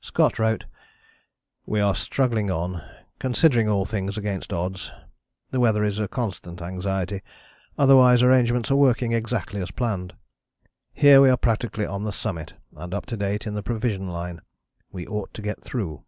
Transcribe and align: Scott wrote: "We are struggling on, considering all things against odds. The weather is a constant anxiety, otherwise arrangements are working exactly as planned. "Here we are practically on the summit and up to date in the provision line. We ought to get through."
Scott 0.00 0.38
wrote: 0.38 0.64
"We 1.66 1.82
are 1.82 1.94
struggling 1.94 2.50
on, 2.50 2.80
considering 3.18 3.68
all 3.68 3.84
things 3.84 4.16
against 4.16 4.50
odds. 4.50 4.90
The 5.50 5.60
weather 5.60 5.84
is 5.84 5.98
a 5.98 6.08
constant 6.08 6.62
anxiety, 6.62 7.20
otherwise 7.76 8.22
arrangements 8.22 8.70
are 8.70 8.76
working 8.76 9.12
exactly 9.12 9.60
as 9.60 9.70
planned. 9.70 10.14
"Here 10.94 11.20
we 11.20 11.28
are 11.28 11.36
practically 11.36 11.84
on 11.84 12.04
the 12.04 12.10
summit 12.14 12.54
and 12.74 12.94
up 12.94 13.04
to 13.04 13.18
date 13.18 13.46
in 13.46 13.52
the 13.52 13.62
provision 13.62 14.08
line. 14.08 14.40
We 14.92 15.06
ought 15.06 15.34
to 15.34 15.42
get 15.42 15.60
through." 15.62 16.02